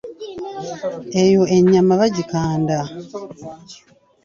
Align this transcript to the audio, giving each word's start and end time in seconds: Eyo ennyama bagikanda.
Eyo 1.23 1.43
ennyama 1.55 1.93
bagikanda. 2.01 2.77